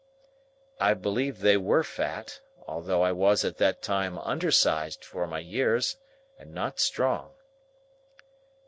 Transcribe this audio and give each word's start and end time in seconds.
I 0.79 0.95
believe 0.95 1.39
they 1.41 1.57
were 1.57 1.83
fat, 1.83 2.39
though 2.67 3.03
I 3.03 3.11
was 3.11 3.45
at 3.45 3.57
that 3.57 3.83
time 3.83 4.17
undersized 4.17 5.05
for 5.05 5.27
my 5.27 5.37
years, 5.37 5.97
and 6.39 6.55
not 6.55 6.79
strong. 6.79 7.35